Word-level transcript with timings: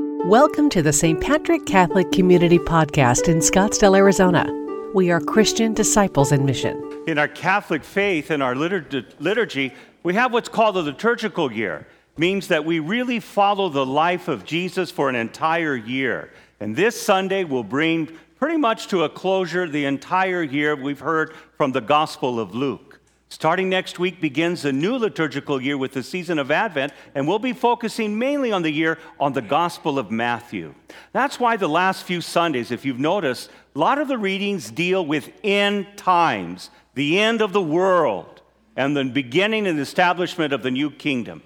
Welcome 0.00 0.68
to 0.70 0.80
the 0.80 0.92
St. 0.92 1.20
Patrick 1.20 1.66
Catholic 1.66 2.12
Community 2.12 2.60
Podcast 2.60 3.26
in 3.26 3.38
Scottsdale, 3.38 3.96
Arizona. 3.96 4.46
We 4.94 5.10
are 5.10 5.18
Christian 5.18 5.74
disciples 5.74 6.30
in 6.30 6.44
mission. 6.44 7.02
In 7.08 7.18
our 7.18 7.26
Catholic 7.26 7.82
faith 7.82 8.30
and 8.30 8.40
our 8.40 8.54
liturgy, 8.54 9.74
we 10.04 10.14
have 10.14 10.32
what's 10.32 10.48
called 10.48 10.76
the 10.76 10.82
liturgical 10.82 11.50
year. 11.50 11.84
Means 12.16 12.46
that 12.46 12.64
we 12.64 12.78
really 12.78 13.18
follow 13.18 13.68
the 13.70 13.84
life 13.84 14.28
of 14.28 14.44
Jesus 14.44 14.92
for 14.92 15.08
an 15.08 15.16
entire 15.16 15.74
year. 15.74 16.32
And 16.60 16.76
this 16.76 17.00
Sunday 17.00 17.42
will 17.42 17.64
bring 17.64 18.08
pretty 18.38 18.56
much 18.56 18.86
to 18.88 19.02
a 19.02 19.08
closure 19.08 19.66
the 19.66 19.84
entire 19.84 20.44
year 20.44 20.76
we've 20.76 21.00
heard 21.00 21.34
from 21.56 21.72
the 21.72 21.80
Gospel 21.80 22.38
of 22.38 22.54
Luke. 22.54 22.87
Starting 23.30 23.68
next 23.68 23.98
week 23.98 24.22
begins 24.22 24.64
a 24.64 24.72
new 24.72 24.96
liturgical 24.96 25.60
year 25.60 25.76
with 25.76 25.92
the 25.92 26.02
season 26.02 26.38
of 26.38 26.50
Advent, 26.50 26.94
and 27.14 27.28
we'll 27.28 27.38
be 27.38 27.52
focusing 27.52 28.18
mainly 28.18 28.52
on 28.52 28.62
the 28.62 28.70
year 28.70 28.98
on 29.20 29.34
the 29.34 29.42
Gospel 29.42 29.98
of 29.98 30.10
Matthew. 30.10 30.74
That's 31.12 31.38
why 31.38 31.58
the 31.58 31.68
last 31.68 32.04
few 32.04 32.22
Sundays, 32.22 32.70
if 32.70 32.86
you've 32.86 32.98
noticed, 32.98 33.50
a 33.76 33.78
lot 33.78 33.98
of 33.98 34.08
the 34.08 34.16
readings 34.16 34.70
deal 34.70 35.04
with 35.04 35.30
end 35.44 35.86
times, 35.96 36.70
the 36.94 37.20
end 37.20 37.42
of 37.42 37.52
the 37.52 37.62
world, 37.62 38.40
and 38.76 38.96
the 38.96 39.04
beginning 39.04 39.66
and 39.66 39.78
establishment 39.78 40.54
of 40.54 40.62
the 40.62 40.70
new 40.70 40.90
kingdom. 40.90 41.42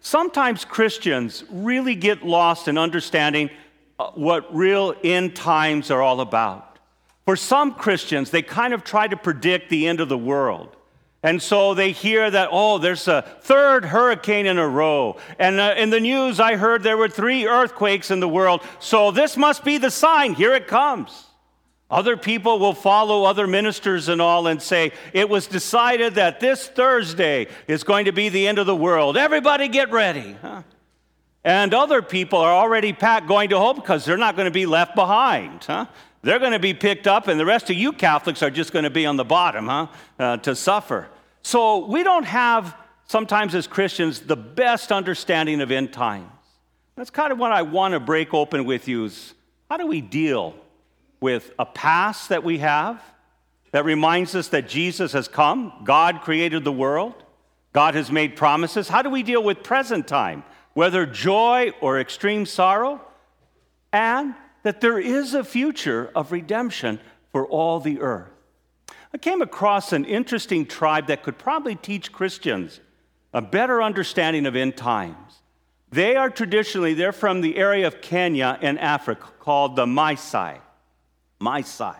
Sometimes 0.00 0.64
Christians 0.64 1.42
really 1.50 1.96
get 1.96 2.24
lost 2.24 2.68
in 2.68 2.78
understanding 2.78 3.50
uh, 3.98 4.10
what 4.10 4.54
real 4.54 4.94
end 5.02 5.34
times 5.34 5.90
are 5.90 6.00
all 6.00 6.20
about. 6.20 6.78
For 7.24 7.34
some 7.34 7.74
Christians, 7.74 8.30
they 8.30 8.42
kind 8.42 8.72
of 8.72 8.84
try 8.84 9.08
to 9.08 9.16
predict 9.16 9.70
the 9.70 9.88
end 9.88 9.98
of 9.98 10.08
the 10.08 10.18
world. 10.18 10.76
And 11.24 11.42
so 11.42 11.72
they 11.72 11.90
hear 11.92 12.30
that, 12.30 12.50
oh, 12.52 12.76
there's 12.76 13.08
a 13.08 13.22
third 13.22 13.86
hurricane 13.86 14.44
in 14.44 14.58
a 14.58 14.68
row. 14.68 15.16
And 15.38 15.58
uh, 15.58 15.74
in 15.74 15.88
the 15.88 15.98
news, 15.98 16.38
I 16.38 16.56
heard 16.56 16.82
there 16.82 16.98
were 16.98 17.08
three 17.08 17.46
earthquakes 17.46 18.10
in 18.10 18.20
the 18.20 18.28
world. 18.28 18.60
So 18.78 19.10
this 19.10 19.34
must 19.34 19.64
be 19.64 19.78
the 19.78 19.90
sign. 19.90 20.34
Here 20.34 20.54
it 20.54 20.66
comes. 20.66 21.24
Other 21.90 22.18
people 22.18 22.58
will 22.58 22.74
follow 22.74 23.24
other 23.24 23.46
ministers 23.46 24.10
and 24.10 24.20
all 24.20 24.48
and 24.48 24.60
say, 24.60 24.92
it 25.14 25.30
was 25.30 25.46
decided 25.46 26.16
that 26.16 26.40
this 26.40 26.68
Thursday 26.68 27.46
is 27.68 27.84
going 27.84 28.04
to 28.04 28.12
be 28.12 28.28
the 28.28 28.46
end 28.46 28.58
of 28.58 28.66
the 28.66 28.76
world. 28.76 29.16
Everybody 29.16 29.68
get 29.68 29.90
ready. 29.90 30.36
Huh? 30.42 30.62
And 31.42 31.72
other 31.72 32.02
people 32.02 32.38
are 32.38 32.52
already 32.52 32.92
packed 32.92 33.28
going 33.28 33.48
to 33.48 33.58
hope 33.58 33.76
because 33.76 34.04
they're 34.04 34.18
not 34.18 34.36
going 34.36 34.46
to 34.46 34.50
be 34.50 34.66
left 34.66 34.94
behind. 34.94 35.64
Huh? 35.64 35.86
They're 36.24 36.38
going 36.38 36.52
to 36.52 36.58
be 36.58 36.72
picked 36.72 37.06
up, 37.06 37.28
and 37.28 37.38
the 37.38 37.44
rest 37.44 37.68
of 37.68 37.76
you 37.76 37.92
Catholics 37.92 38.42
are 38.42 38.50
just 38.50 38.72
going 38.72 38.84
to 38.84 38.90
be 38.90 39.04
on 39.04 39.16
the 39.16 39.24
bottom 39.24 39.66
huh? 39.66 39.86
Uh, 40.18 40.36
to 40.38 40.56
suffer. 40.56 41.08
So 41.42 41.84
we 41.84 42.02
don't 42.02 42.24
have, 42.24 42.74
sometimes 43.04 43.54
as 43.54 43.66
Christians, 43.66 44.20
the 44.20 44.34
best 44.34 44.90
understanding 44.90 45.60
of 45.60 45.70
end 45.70 45.92
times. 45.92 46.30
That's 46.96 47.10
kind 47.10 47.30
of 47.30 47.38
what 47.38 47.52
I 47.52 47.60
want 47.60 47.92
to 47.92 48.00
break 48.00 48.32
open 48.32 48.64
with 48.64 48.88
you 48.88 49.04
is 49.04 49.34
how 49.68 49.76
do 49.76 49.86
we 49.86 50.00
deal 50.00 50.54
with 51.20 51.52
a 51.58 51.66
past 51.66 52.30
that 52.30 52.42
we 52.42 52.58
have 52.58 53.02
that 53.72 53.84
reminds 53.84 54.34
us 54.34 54.48
that 54.48 54.66
Jesus 54.66 55.12
has 55.12 55.28
come, 55.28 55.74
God 55.84 56.22
created 56.22 56.64
the 56.64 56.72
world, 56.72 57.22
God 57.74 57.94
has 57.96 58.10
made 58.10 58.34
promises. 58.34 58.88
How 58.88 59.02
do 59.02 59.10
we 59.10 59.22
deal 59.22 59.42
with 59.42 59.62
present 59.62 60.08
time, 60.08 60.42
whether 60.72 61.04
joy 61.04 61.72
or 61.82 62.00
extreme 62.00 62.46
sorrow? 62.46 63.02
And 63.92 64.34
that 64.64 64.80
there 64.80 64.98
is 64.98 65.34
a 65.34 65.44
future 65.44 66.10
of 66.14 66.32
redemption 66.32 66.98
for 67.30 67.46
all 67.46 67.78
the 67.78 68.00
earth. 68.00 68.30
I 69.12 69.18
came 69.18 69.42
across 69.42 69.92
an 69.92 70.04
interesting 70.04 70.66
tribe 70.66 71.06
that 71.06 71.22
could 71.22 71.38
probably 71.38 71.76
teach 71.76 72.10
Christians 72.10 72.80
a 73.32 73.40
better 73.40 73.80
understanding 73.80 74.46
of 74.46 74.56
end 74.56 74.76
times. 74.76 75.42
They 75.90 76.16
are 76.16 76.30
traditionally, 76.30 76.94
they're 76.94 77.12
from 77.12 77.40
the 77.40 77.56
area 77.56 77.86
of 77.86 78.00
Kenya 78.00 78.58
in 78.60 78.78
Africa 78.78 79.28
called 79.38 79.76
the 79.76 79.86
Maasai. 79.86 80.58
Maasai. 81.40 81.96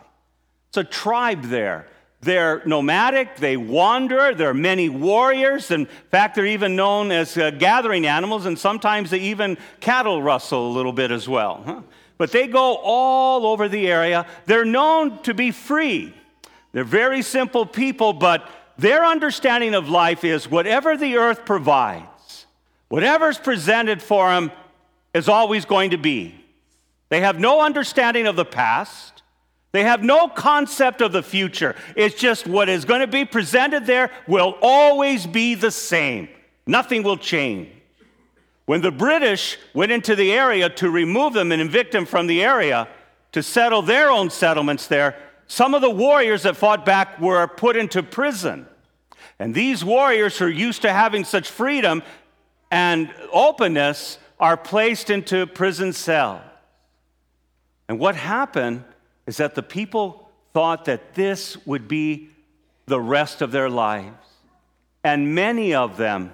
It's 0.70 0.78
a 0.78 0.84
tribe 0.84 1.44
there. 1.44 1.86
They're 2.20 2.62
nomadic, 2.64 3.36
they 3.36 3.58
wander, 3.58 4.34
there 4.34 4.48
are 4.48 4.54
many 4.54 4.88
warriors. 4.88 5.70
In 5.70 5.86
fact, 6.10 6.34
they're 6.34 6.46
even 6.46 6.74
known 6.74 7.12
as 7.12 7.36
uh, 7.36 7.50
gathering 7.50 8.06
animals, 8.06 8.46
and 8.46 8.58
sometimes 8.58 9.10
they 9.10 9.18
even 9.18 9.58
cattle 9.80 10.22
rustle 10.22 10.66
a 10.66 10.72
little 10.72 10.94
bit 10.94 11.10
as 11.10 11.28
well. 11.28 11.62
Huh? 11.64 11.82
But 12.16 12.32
they 12.32 12.46
go 12.46 12.76
all 12.76 13.46
over 13.46 13.68
the 13.68 13.88
area. 13.88 14.26
They're 14.46 14.64
known 14.64 15.22
to 15.22 15.34
be 15.34 15.50
free. 15.50 16.14
They're 16.72 16.84
very 16.84 17.22
simple 17.22 17.66
people, 17.66 18.12
but 18.12 18.48
their 18.76 19.04
understanding 19.04 19.74
of 19.74 19.88
life 19.88 20.24
is 20.24 20.50
whatever 20.50 20.96
the 20.96 21.16
earth 21.16 21.44
provides, 21.44 22.46
whatever's 22.88 23.38
presented 23.38 24.02
for 24.02 24.30
them 24.30 24.50
is 25.12 25.28
always 25.28 25.64
going 25.64 25.90
to 25.90 25.98
be. 25.98 26.34
They 27.08 27.20
have 27.20 27.38
no 27.38 27.60
understanding 27.60 28.26
of 28.26 28.34
the 28.36 28.44
past. 28.44 29.22
They 29.70 29.82
have 29.82 30.02
no 30.02 30.28
concept 30.28 31.00
of 31.00 31.12
the 31.12 31.22
future. 31.22 31.74
It's 31.96 32.14
just 32.14 32.46
what 32.46 32.68
is 32.68 32.84
going 32.84 33.00
to 33.00 33.06
be 33.06 33.24
presented 33.24 33.86
there 33.86 34.10
will 34.26 34.56
always 34.62 35.26
be 35.26 35.54
the 35.54 35.70
same. 35.70 36.28
Nothing 36.66 37.02
will 37.02 37.16
change. 37.16 37.68
When 38.66 38.80
the 38.80 38.90
British 38.90 39.58
went 39.74 39.92
into 39.92 40.16
the 40.16 40.32
area 40.32 40.68
to 40.70 40.90
remove 40.90 41.34
them 41.34 41.52
and 41.52 41.60
evict 41.60 41.92
them 41.92 42.06
from 42.06 42.26
the 42.26 42.42
area 42.42 42.88
to 43.32 43.42
settle 43.42 43.82
their 43.82 44.10
own 44.10 44.30
settlements 44.30 44.86
there, 44.86 45.16
some 45.46 45.74
of 45.74 45.82
the 45.82 45.90
warriors 45.90 46.44
that 46.44 46.56
fought 46.56 46.86
back 46.86 47.20
were 47.20 47.46
put 47.46 47.76
into 47.76 48.02
prison. 48.02 48.66
And 49.38 49.54
these 49.54 49.84
warriors 49.84 50.38
who 50.38 50.46
are 50.46 50.50
used 50.50 50.82
to 50.82 50.92
having 50.92 51.24
such 51.24 51.50
freedom 51.50 52.02
and 52.70 53.12
openness 53.32 54.18
are 54.40 54.56
placed 54.56 55.10
into 55.10 55.46
prison 55.46 55.92
cells. 55.92 56.40
And 57.88 57.98
what 57.98 58.16
happened 58.16 58.84
is 59.26 59.36
that 59.36 59.54
the 59.54 59.62
people 59.62 60.30
thought 60.54 60.86
that 60.86 61.14
this 61.14 61.66
would 61.66 61.86
be 61.88 62.30
the 62.86 63.00
rest 63.00 63.42
of 63.42 63.52
their 63.52 63.68
lives. 63.68 64.26
And 65.02 65.34
many 65.34 65.74
of 65.74 65.96
them 65.96 66.32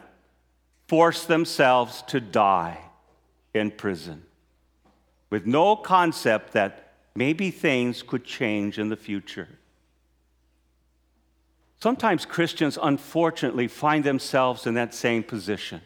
forced 0.91 1.29
themselves 1.29 2.03
to 2.03 2.21
die 2.21 2.77
in 3.55 3.71
prison 3.71 4.21
with 5.31 5.47
no 5.47 5.77
concept 5.77 6.53
that 6.53 6.95
maybe 7.15 7.49
things 7.53 8.03
could 8.03 8.25
change 8.25 8.77
in 8.77 8.89
the 8.89 8.97
future. 8.97 9.47
Sometimes 11.81 12.27
Christians, 12.27 12.77
unfortunately, 12.83 13.69
find 13.69 14.03
themselves 14.03 14.67
in 14.67 14.75
that 14.75 14.93
same 14.93 15.23
position 15.23 15.81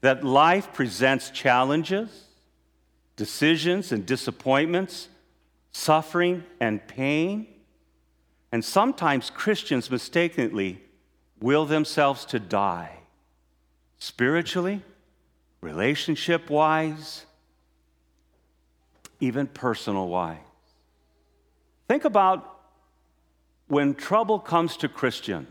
that 0.00 0.24
life 0.24 0.72
presents 0.72 1.28
challenges, 1.28 2.28
decisions, 3.14 3.92
and 3.92 4.06
disappointments, 4.06 5.10
suffering 5.72 6.44
and 6.60 6.80
pain. 6.88 7.46
And 8.52 8.64
sometimes 8.64 9.28
Christians 9.28 9.90
mistakenly 9.90 10.80
will 11.42 11.66
themselves 11.66 12.24
to 12.24 12.38
die 12.38 12.97
spiritually, 13.98 14.82
relationship 15.60 16.50
wise, 16.50 17.24
even 19.20 19.46
personal 19.46 20.08
wise. 20.08 20.38
Think 21.88 22.04
about 22.04 22.60
when 23.66 23.94
trouble 23.94 24.38
comes 24.38 24.76
to 24.78 24.88
Christians 24.88 25.48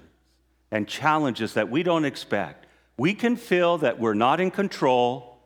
and 0.72 0.88
challenges 0.88 1.54
that 1.54 1.70
we 1.70 1.84
don't 1.84 2.06
expect, 2.06 2.66
we 2.98 3.14
can 3.14 3.36
feel 3.36 3.78
that 3.80 4.00
we're 4.00 4.14
not 4.14 4.40
in 4.40 4.52
control 4.52 5.38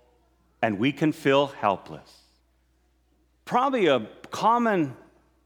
and 0.61 0.79
we 0.79 0.91
can 0.91 1.11
feel 1.11 1.47
helpless. 1.47 2.21
Probably 3.45 3.87
a 3.87 4.07
common 4.29 4.95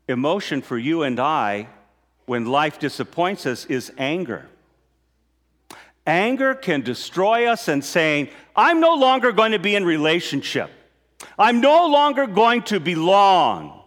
emotion 0.08 0.62
for 0.62 0.78
you 0.78 1.04
and 1.04 1.20
I 1.20 1.68
when 2.26 2.46
life 2.46 2.80
disappoints 2.80 3.46
us 3.46 3.66
is 3.66 3.92
anger. 3.98 4.48
Anger 6.06 6.54
can 6.54 6.82
destroy 6.82 7.48
us 7.48 7.68
and 7.68 7.84
saying, 7.84 8.30
I'm 8.56 8.80
no 8.80 8.96
longer 8.96 9.32
going 9.32 9.54
to 9.54 9.60
be 9.60 9.76
in 9.76 9.84
relationship. 9.84 10.70
I'm 11.38 11.62
no 11.62 11.88
longer 11.88 12.28
going 12.28 12.64
to 12.64 12.80
belong. 12.80 13.82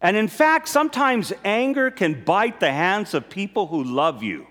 And 0.00 0.16
in 0.16 0.28
fact, 0.28 0.68
sometimes 0.68 1.32
anger 1.44 1.90
can 1.90 2.24
bite 2.24 2.60
the 2.60 2.72
hands 2.72 3.14
of 3.14 3.28
people 3.28 3.66
who 3.66 3.84
love 3.84 4.22
you 4.22 4.46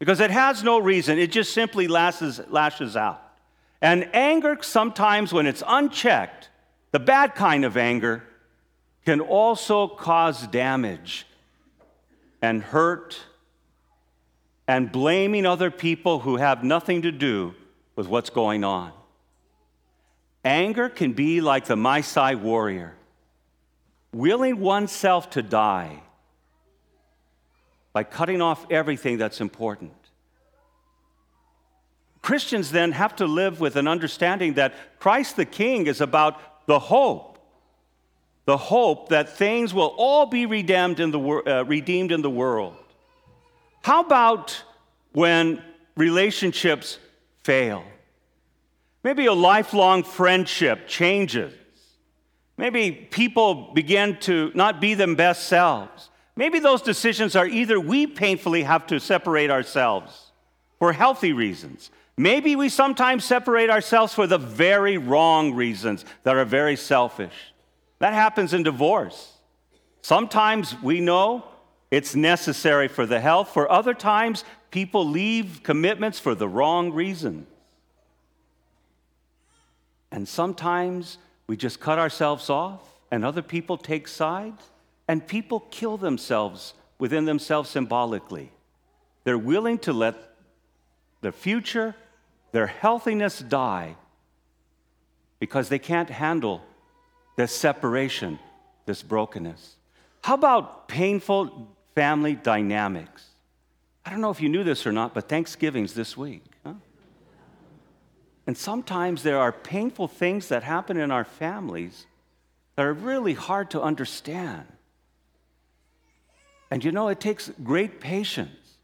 because 0.00 0.20
it 0.20 0.30
has 0.30 0.64
no 0.64 0.78
reason, 0.78 1.18
it 1.18 1.30
just 1.30 1.52
simply 1.52 1.86
lashes, 1.86 2.40
lashes 2.48 2.96
out. 2.96 3.22
And 3.82 4.08
anger, 4.14 4.58
sometimes 4.62 5.32
when 5.32 5.46
it's 5.46 5.62
unchecked, 5.66 6.48
the 6.90 6.98
bad 6.98 7.34
kind 7.34 7.64
of 7.64 7.76
anger, 7.76 8.24
can 9.04 9.20
also 9.20 9.86
cause 9.86 10.46
damage 10.46 11.26
and 12.42 12.62
hurt 12.62 13.18
and 14.70 14.92
blaming 14.92 15.46
other 15.46 15.68
people 15.68 16.20
who 16.20 16.36
have 16.36 16.62
nothing 16.62 17.02
to 17.02 17.10
do 17.10 17.52
with 17.96 18.06
what's 18.06 18.30
going 18.30 18.62
on. 18.62 18.92
Anger 20.44 20.88
can 20.88 21.12
be 21.12 21.40
like 21.40 21.64
the 21.64 21.74
Maasai 21.74 22.40
warrior, 22.40 22.94
willing 24.12 24.60
oneself 24.60 25.28
to 25.30 25.42
die 25.42 26.00
by 27.92 28.04
cutting 28.04 28.40
off 28.40 28.64
everything 28.70 29.18
that's 29.18 29.40
important. 29.40 29.92
Christians 32.22 32.70
then 32.70 32.92
have 32.92 33.16
to 33.16 33.26
live 33.26 33.58
with 33.58 33.74
an 33.74 33.88
understanding 33.88 34.54
that 34.54 35.00
Christ 35.00 35.34
the 35.34 35.46
King 35.46 35.88
is 35.88 36.00
about 36.00 36.66
the 36.68 36.78
hope. 36.78 37.40
The 38.44 38.56
hope 38.56 39.08
that 39.08 39.36
things 39.36 39.74
will 39.74 39.92
all 39.96 40.26
be 40.26 40.46
redeemed 40.46 41.00
in 41.00 41.10
the, 41.10 41.18
uh, 41.18 41.64
redeemed 41.64 42.12
in 42.12 42.22
the 42.22 42.30
world. 42.30 42.76
How 43.82 44.00
about 44.00 44.62
when 45.12 45.62
relationships 45.96 46.98
fail? 47.42 47.84
Maybe 49.02 49.26
a 49.26 49.32
lifelong 49.32 50.02
friendship 50.02 50.86
changes. 50.86 51.54
Maybe 52.58 52.92
people 52.92 53.72
begin 53.72 54.18
to 54.20 54.52
not 54.54 54.80
be 54.80 54.92
them 54.92 55.14
best 55.14 55.44
selves. 55.48 56.10
Maybe 56.36 56.58
those 56.58 56.82
decisions 56.82 57.34
are 57.34 57.46
either 57.46 57.80
we 57.80 58.06
painfully 58.06 58.62
have 58.62 58.86
to 58.88 59.00
separate 59.00 59.50
ourselves 59.50 60.32
for 60.78 60.92
healthy 60.92 61.32
reasons. 61.32 61.90
Maybe 62.18 62.56
we 62.56 62.68
sometimes 62.68 63.24
separate 63.24 63.70
ourselves 63.70 64.12
for 64.12 64.26
the 64.26 64.36
very 64.36 64.98
wrong 64.98 65.54
reasons 65.54 66.04
that 66.24 66.36
are 66.36 66.44
very 66.44 66.76
selfish. 66.76 67.32
That 67.98 68.12
happens 68.12 68.52
in 68.52 68.62
divorce. 68.62 69.32
Sometimes 70.02 70.78
we 70.82 71.00
know 71.00 71.44
it's 71.90 72.14
necessary 72.14 72.88
for 72.88 73.04
the 73.06 73.20
health, 73.20 73.50
for 73.50 73.70
other 73.70 73.94
times, 73.94 74.44
people 74.70 75.06
leave 75.06 75.62
commitments 75.62 76.18
for 76.18 76.34
the 76.34 76.48
wrong 76.48 76.92
reasons. 76.92 77.46
And 80.12 80.28
sometimes 80.28 81.18
we 81.46 81.56
just 81.56 81.80
cut 81.80 81.98
ourselves 81.98 82.50
off, 82.50 82.80
and 83.10 83.24
other 83.24 83.42
people 83.42 83.76
take 83.76 84.06
sides, 84.06 84.62
and 85.08 85.26
people 85.26 85.60
kill 85.70 85.96
themselves 85.96 86.74
within 86.98 87.24
themselves 87.24 87.68
symbolically. 87.70 88.52
They're 89.24 89.38
willing 89.38 89.78
to 89.80 89.92
let 89.92 90.16
their 91.20 91.32
future, 91.32 91.94
their 92.52 92.66
healthiness 92.66 93.40
die 93.40 93.96
because 95.38 95.68
they 95.68 95.78
can't 95.78 96.10
handle 96.10 96.62
this 97.36 97.54
separation, 97.54 98.38
this 98.86 99.02
brokenness. 99.02 99.76
How 100.22 100.34
about 100.34 100.88
painful 100.88 101.68
family 102.00 102.34
dynamics? 102.34 103.26
I 104.06 104.10
don't 104.10 104.22
know 104.22 104.30
if 104.30 104.40
you 104.40 104.48
knew 104.48 104.64
this 104.64 104.86
or 104.86 104.92
not, 104.92 105.12
but 105.12 105.28
Thanksgiving's 105.28 105.92
this 105.92 106.16
week. 106.16 106.42
And 108.46 108.56
sometimes 108.56 109.22
there 109.22 109.36
are 109.36 109.52
painful 109.52 110.08
things 110.08 110.48
that 110.48 110.62
happen 110.62 110.96
in 110.96 111.10
our 111.10 111.24
families 111.24 112.06
that 112.76 112.86
are 112.86 112.94
really 112.94 113.34
hard 113.34 113.70
to 113.72 113.82
understand. 113.82 114.66
And 116.70 116.82
you 116.82 116.90
know, 116.90 117.08
it 117.08 117.20
takes 117.20 117.50
great 117.62 118.00
patience. 118.00 118.78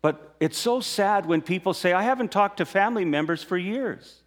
But 0.00 0.36
it's 0.38 0.56
so 0.56 0.78
sad 0.80 1.26
when 1.26 1.42
people 1.42 1.74
say, 1.74 1.92
I 1.92 2.04
haven't 2.04 2.30
talked 2.30 2.58
to 2.58 2.64
family 2.64 3.04
members 3.04 3.42
for 3.42 3.58
years. 3.58 4.22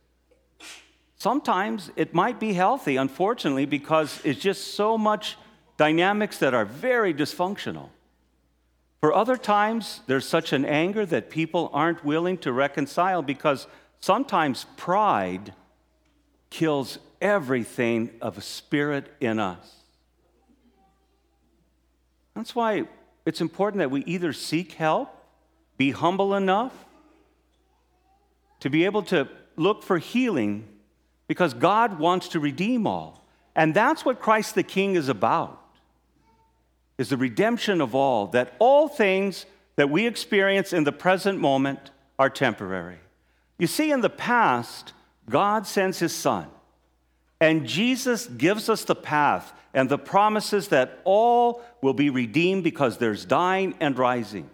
Sometimes 1.16 1.90
it 1.96 2.14
might 2.14 2.38
be 2.38 2.52
healthy, 2.52 2.98
unfortunately, 2.98 3.66
because 3.66 4.20
it's 4.26 4.42
just 4.42 4.74
so 4.74 4.98
much 4.98 5.38
dynamics 5.78 6.40
that 6.40 6.54
are 6.54 6.66
very 6.66 7.14
dysfunctional. 7.14 7.88
For 9.02 9.14
other 9.14 9.38
times, 9.38 10.02
there's 10.08 10.28
such 10.28 10.52
an 10.52 10.66
anger 10.66 11.06
that 11.06 11.30
people 11.30 11.70
aren't 11.74 12.04
willing 12.04 12.38
to 12.40 12.52
reconcile 12.52 13.22
because 13.22 13.68
sometimes 14.02 14.66
pride 14.76 15.54
kills 16.50 17.00
everything 17.22 18.12
of 18.22 18.38
a 18.38 18.42
spirit 18.42 19.12
in 19.22 19.40
us. 19.40 19.76
That's 22.36 22.56
why 22.56 22.88
it's 23.26 23.42
important 23.42 23.80
that 23.80 23.92
we 23.92 24.04
either 24.06 24.34
seek 24.34 24.74
help, 24.74 25.16
be 25.78 25.92
humble 25.92 26.34
enough 26.36 26.74
to 28.60 28.70
be 28.70 28.86
able 28.86 29.04
to 29.04 29.28
look 29.56 29.84
for 29.84 29.98
healing 29.98 30.68
because 31.28 31.54
God 31.54 32.00
wants 32.00 32.30
to 32.30 32.40
redeem 32.40 32.86
all. 32.88 33.26
And 33.56 33.74
that's 33.74 34.04
what 34.04 34.20
Christ 34.20 34.56
the 34.56 34.64
King 34.64 34.96
is 34.96 35.08
about 35.10 35.62
is 37.00 37.10
the 37.10 37.18
redemption 37.18 37.80
of 37.80 37.96
all, 37.96 38.28
that 38.28 38.54
all 38.60 38.90
things 38.90 39.46
that 39.78 39.90
we 39.90 40.06
experience 40.06 40.74
in 40.74 40.84
the 40.84 40.92
present 40.92 41.40
moment 41.40 41.92
are 42.20 42.30
temporary. 42.30 43.00
You 43.58 43.68
see, 43.68 43.90
in 43.90 44.02
the 44.02 44.10
past, 44.10 44.92
God 45.30 45.66
sends 45.66 46.00
his 46.00 46.14
son, 46.14 46.48
and 47.40 47.66
Jesus 47.66 48.28
gives 48.28 48.68
us 48.68 48.84
the 48.84 48.96
path 48.96 49.54
and 49.74 49.88
the 49.88 49.98
promises 49.98 50.68
that 50.68 51.00
all 51.06 51.64
will 51.82 51.94
be 51.94 52.10
redeemed 52.10 52.66
because 52.66 52.98
there's 52.98 53.24
dying 53.24 53.76
and 53.80 53.98
rising. 53.98 54.50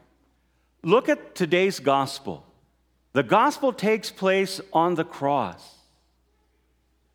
Look 0.83 1.09
at 1.09 1.33
today's 1.33 1.79
gospel. 1.79 2.45
The 3.13 3.23
gospel 3.23 3.73
takes 3.73 4.11
place 4.11 4.61
on 4.71 4.93
the 4.93 5.05
cross. 5.05 5.77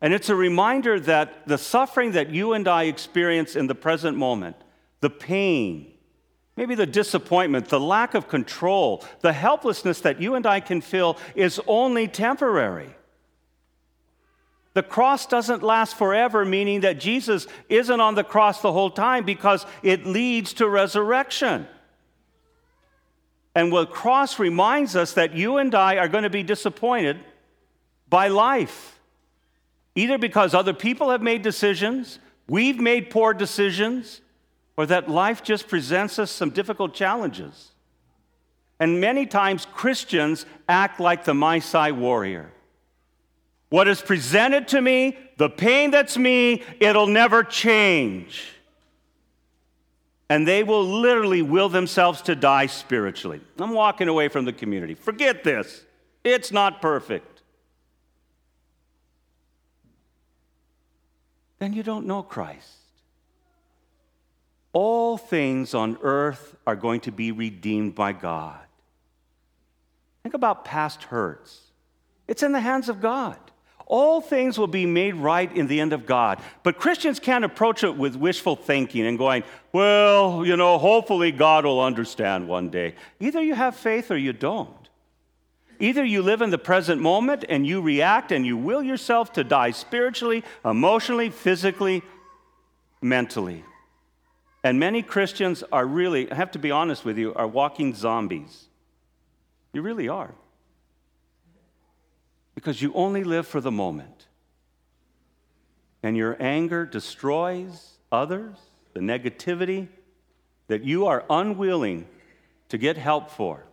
And 0.01 0.13
it's 0.13 0.27
a 0.27 0.35
reminder 0.35 0.99
that 0.99 1.47
the 1.47 1.57
suffering 1.57 2.13
that 2.13 2.31
you 2.31 2.51
and 2.51 2.67
I 2.67 2.83
experience 2.83 3.55
in 3.55 3.67
the 3.67 3.75
present 3.75 4.17
moment 4.17 4.57
the 5.01 5.09
pain, 5.09 5.91
maybe 6.55 6.75
the 6.75 6.85
disappointment, 6.85 7.67
the 7.67 7.79
lack 7.79 8.13
of 8.13 8.27
control, 8.27 9.03
the 9.19 9.33
helplessness 9.33 10.01
that 10.01 10.21
you 10.21 10.35
and 10.35 10.45
I 10.45 10.59
can 10.59 10.79
feel 10.79 11.17
is 11.35 11.59
only 11.67 12.07
temporary. 12.07 12.95
The 14.73 14.83
cross 14.83 15.25
doesn't 15.25 15.63
last 15.63 15.97
forever, 15.97 16.45
meaning 16.45 16.81
that 16.81 16.99
Jesus 16.99 17.45
isn't 17.67 17.99
on 17.99 18.15
the 18.15 18.23
cross 18.23 18.61
the 18.61 18.71
whole 18.71 18.89
time 18.89 19.25
because 19.25 19.65
it 19.83 20.05
leads 20.05 20.53
to 20.53 20.69
resurrection. 20.69 21.67
And 23.53 23.73
the 23.73 23.85
cross 23.85 24.39
reminds 24.39 24.95
us 24.95 25.13
that 25.13 25.33
you 25.33 25.57
and 25.57 25.75
I 25.75 25.97
are 25.97 26.07
going 26.07 26.23
to 26.23 26.29
be 26.29 26.43
disappointed 26.43 27.19
by 28.07 28.29
life, 28.29 28.99
either 29.95 30.17
because 30.17 30.53
other 30.53 30.73
people 30.73 31.09
have 31.09 31.21
made 31.21 31.41
decisions, 31.41 32.19
we've 32.47 32.79
made 32.79 33.09
poor 33.09 33.33
decisions, 33.33 34.21
or 34.81 34.87
that 34.87 35.07
life 35.07 35.43
just 35.43 35.67
presents 35.67 36.17
us 36.17 36.31
some 36.31 36.49
difficult 36.49 36.91
challenges. 36.91 37.69
And 38.79 38.99
many 38.99 39.27
times 39.27 39.67
Christians 39.71 40.47
act 40.67 40.99
like 40.99 41.23
the 41.23 41.33
Maasai 41.33 41.95
warrior. 41.95 42.51
What 43.69 43.87
is 43.87 44.01
presented 44.01 44.67
to 44.69 44.81
me, 44.81 45.19
the 45.37 45.51
pain 45.51 45.91
that's 45.91 46.17
me, 46.17 46.63
it'll 46.79 47.05
never 47.05 47.43
change. 47.43 48.43
And 50.31 50.47
they 50.47 50.63
will 50.63 50.83
literally 50.83 51.43
will 51.43 51.69
themselves 51.69 52.23
to 52.23 52.33
die 52.33 52.65
spiritually. 52.65 53.39
I'm 53.59 53.75
walking 53.75 54.07
away 54.07 54.29
from 54.29 54.45
the 54.45 54.53
community. 54.53 54.95
Forget 54.95 55.43
this. 55.43 55.83
It's 56.23 56.51
not 56.51 56.81
perfect. 56.81 57.43
Then 61.59 61.71
you 61.71 61.83
don't 61.83 62.07
know 62.07 62.23
Christ. 62.23 62.80
All 64.73 65.17
things 65.17 65.73
on 65.73 65.97
earth 66.01 66.55
are 66.65 66.75
going 66.75 67.01
to 67.01 67.11
be 67.11 67.31
redeemed 67.31 67.95
by 67.95 68.13
God. 68.13 68.59
Think 70.23 70.35
about 70.35 70.65
past 70.65 71.03
hurts. 71.03 71.59
It's 72.27 72.43
in 72.43 72.51
the 72.51 72.59
hands 72.59 72.87
of 72.87 73.01
God. 73.01 73.37
All 73.87 74.21
things 74.21 74.57
will 74.57 74.67
be 74.67 74.85
made 74.85 75.15
right 75.15 75.53
in 75.53 75.67
the 75.67 75.81
end 75.81 75.91
of 75.91 76.05
God. 76.05 76.41
But 76.63 76.79
Christians 76.79 77.19
can't 77.19 77.43
approach 77.43 77.83
it 77.83 77.97
with 77.97 78.15
wishful 78.15 78.55
thinking 78.55 79.05
and 79.05 79.17
going, 79.17 79.43
well, 79.73 80.45
you 80.45 80.55
know, 80.55 80.77
hopefully 80.77 81.33
God 81.33 81.65
will 81.65 81.81
understand 81.81 82.47
one 82.47 82.69
day. 82.69 82.95
Either 83.19 83.41
you 83.41 83.53
have 83.53 83.75
faith 83.75 84.09
or 84.09 84.15
you 84.15 84.31
don't. 84.31 84.69
Either 85.81 86.05
you 86.05 86.21
live 86.21 86.41
in 86.41 86.51
the 86.51 86.57
present 86.57 87.01
moment 87.01 87.43
and 87.49 87.67
you 87.67 87.81
react 87.81 88.31
and 88.31 88.45
you 88.45 88.55
will 88.55 88.83
yourself 88.83 89.33
to 89.33 89.43
die 89.43 89.71
spiritually, 89.71 90.43
emotionally, 90.63 91.29
physically, 91.29 92.01
mentally. 93.01 93.65
And 94.63 94.79
many 94.79 95.01
Christians 95.01 95.63
are 95.71 95.85
really, 95.85 96.31
I 96.31 96.35
have 96.35 96.51
to 96.51 96.59
be 96.59 96.69
honest 96.69 97.03
with 97.03 97.17
you, 97.17 97.33
are 97.33 97.47
walking 97.47 97.95
zombies. 97.95 98.67
You 99.73 99.81
really 99.81 100.07
are. 100.07 100.33
Because 102.53 102.81
you 102.81 102.93
only 102.93 103.23
live 103.23 103.47
for 103.47 103.59
the 103.59 103.71
moment. 103.71 104.27
And 106.03 106.15
your 106.15 106.37
anger 106.39 106.85
destroys 106.85 107.97
others, 108.11 108.57
the 108.93 108.99
negativity 108.99 109.87
that 110.67 110.83
you 110.83 111.07
are 111.07 111.23
unwilling 111.29 112.07
to 112.69 112.77
get 112.77 112.97
help 112.97 113.31
for, 113.31 113.65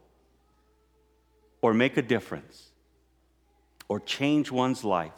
or 1.60 1.74
make 1.74 1.96
a 1.96 2.02
difference, 2.02 2.70
or 3.88 4.00
change 4.00 4.50
one's 4.50 4.84
life, 4.84 5.12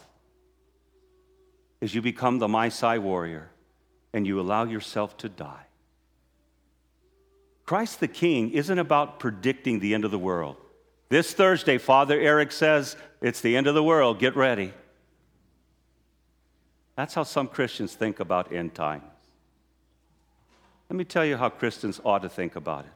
as 1.80 1.94
you 1.94 2.02
become 2.02 2.38
the 2.38 2.48
Maasai 2.48 2.98
warrior 2.98 3.50
and 4.12 4.26
you 4.26 4.40
allow 4.40 4.64
yourself 4.64 5.16
to 5.18 5.28
die. 5.28 5.66
Christ 7.64 8.00
the 8.00 8.08
King 8.08 8.50
isn't 8.50 8.78
about 8.78 9.20
predicting 9.20 9.78
the 9.78 9.94
end 9.94 10.04
of 10.04 10.10
the 10.10 10.18
world. 10.18 10.56
This 11.08 11.32
Thursday, 11.32 11.78
Father 11.78 12.18
Eric 12.18 12.52
says, 12.52 12.96
it's 13.20 13.40
the 13.40 13.56
end 13.56 13.66
of 13.66 13.74
the 13.74 13.82
world, 13.82 14.18
get 14.18 14.36
ready. 14.36 14.72
That's 16.96 17.14
how 17.14 17.22
some 17.22 17.48
Christians 17.48 17.94
think 17.94 18.20
about 18.20 18.52
end 18.52 18.74
times. 18.74 19.04
Let 20.88 20.96
me 20.96 21.04
tell 21.04 21.24
you 21.24 21.36
how 21.36 21.48
Christians 21.48 22.00
ought 22.04 22.22
to 22.22 22.28
think 22.28 22.56
about 22.56 22.84
it. 22.84 22.92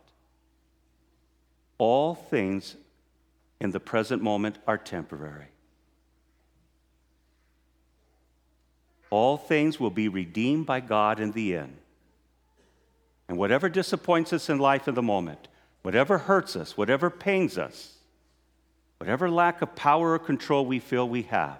All 1.78 2.14
things 2.14 2.76
in 3.61 3.71
the 3.71 3.80
present 3.80 4.23
moment 4.23 4.59
are 4.66 4.76
temporary. 4.76 5.53
All 9.11 9.37
things 9.37 9.78
will 9.78 9.90
be 9.90 10.08
redeemed 10.08 10.66
by 10.66 10.80
God 10.80 11.20
in 11.20 11.32
the 11.32 11.56
end. 11.56 11.76
And 13.28 13.38
whatever 13.38 13.68
disappoints 13.68 14.32
us 14.32 14.49
in 14.50 14.58
life 14.58 14.88
in 14.88 14.94
the 14.94 15.02
moment, 15.02 15.49
whatever 15.82 16.18
hurts 16.18 16.56
us, 16.56 16.76
whatever 16.76 17.11
pains 17.11 17.56
us, 17.56 17.94
whatever 18.99 19.30
lack 19.30 19.62
of 19.62 19.75
power 19.76 20.12
or 20.12 20.18
control 20.18 20.66
we 20.66 20.78
feel 20.78 21.08
we 21.08 21.23
have, 21.23 21.58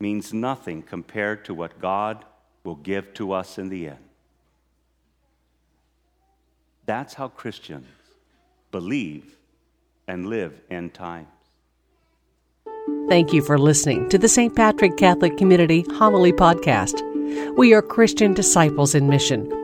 means 0.00 0.32
nothing 0.32 0.82
compared 0.82 1.44
to 1.44 1.54
what 1.54 1.80
God 1.80 2.24
will 2.64 2.76
give 2.76 3.14
to 3.14 3.32
us 3.32 3.58
in 3.58 3.68
the 3.68 3.88
end. 3.88 3.98
That's 6.86 7.14
how 7.14 7.28
Christians 7.28 7.86
believe 8.70 9.36
and 10.08 10.26
live 10.26 10.60
end 10.70 10.94
times. 10.94 11.28
Thank 13.08 13.32
you 13.32 13.42
for 13.42 13.58
listening 13.58 14.08
to 14.08 14.18
the 14.18 14.28
St. 14.28 14.54
Patrick 14.56 14.96
Catholic 14.96 15.36
Community 15.36 15.84
Homily 15.92 16.32
Podcast. 16.32 17.00
We 17.56 17.74
are 17.74 17.82
Christian 17.82 18.34
disciples 18.34 18.94
in 18.94 19.08
mission 19.08 19.61